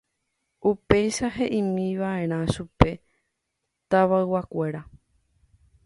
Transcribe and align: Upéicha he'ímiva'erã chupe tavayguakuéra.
Upéicha 0.69 1.27
he'ímiva'erã 1.35 2.39
chupe 2.53 2.91
tavayguakuéra. 3.89 4.81